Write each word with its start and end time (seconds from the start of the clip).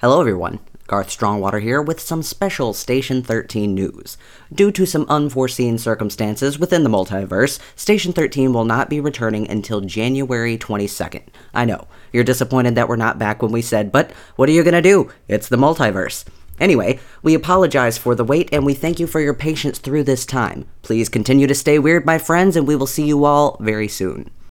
Hello, 0.00 0.20
everyone. 0.20 0.60
Garth 0.86 1.10
Strongwater 1.10 1.58
here 1.58 1.82
with 1.82 1.98
some 1.98 2.22
special 2.22 2.72
Station 2.72 3.20
13 3.20 3.74
news. 3.74 4.16
Due 4.54 4.70
to 4.70 4.86
some 4.86 5.04
unforeseen 5.08 5.76
circumstances 5.76 6.56
within 6.56 6.84
the 6.84 6.88
multiverse, 6.88 7.58
Station 7.74 8.12
13 8.12 8.52
will 8.52 8.64
not 8.64 8.88
be 8.88 9.00
returning 9.00 9.50
until 9.50 9.80
January 9.80 10.56
22nd. 10.56 11.24
I 11.52 11.64
know, 11.64 11.88
you're 12.12 12.22
disappointed 12.22 12.76
that 12.76 12.88
we're 12.88 12.94
not 12.94 13.18
back 13.18 13.42
when 13.42 13.50
we 13.50 13.60
said, 13.60 13.90
but 13.90 14.12
what 14.36 14.48
are 14.48 14.52
you 14.52 14.62
gonna 14.62 14.80
do? 14.80 15.10
It's 15.26 15.48
the 15.48 15.56
multiverse. 15.56 16.24
Anyway, 16.60 17.00
we 17.24 17.34
apologize 17.34 17.98
for 17.98 18.14
the 18.14 18.22
wait 18.22 18.48
and 18.52 18.64
we 18.64 18.74
thank 18.74 19.00
you 19.00 19.08
for 19.08 19.18
your 19.18 19.34
patience 19.34 19.80
through 19.80 20.04
this 20.04 20.24
time. 20.24 20.64
Please 20.82 21.08
continue 21.08 21.48
to 21.48 21.56
stay 21.56 21.76
weird, 21.76 22.06
my 22.06 22.18
friends, 22.18 22.54
and 22.54 22.68
we 22.68 22.76
will 22.76 22.86
see 22.86 23.04
you 23.04 23.24
all 23.24 23.56
very 23.58 23.88
soon. 23.88 24.30